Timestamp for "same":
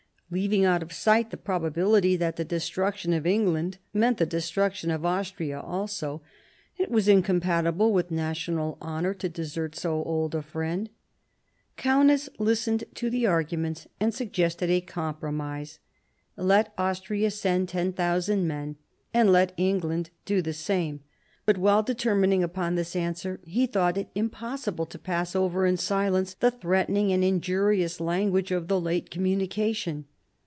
20.53-21.01